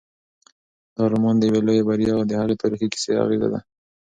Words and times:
دا 0.95 1.03
رومان 1.13 1.35
د 1.37 1.43
یوې 1.49 1.61
لویې 1.67 1.83
بریا 1.89 2.13
او 2.17 2.23
د 2.29 2.31
هغې 2.39 2.53
د 2.57 2.59
تاریخي 2.63 2.85
اغېزو 2.85 2.91
کیسه 3.35 3.47
ده. 3.53 3.59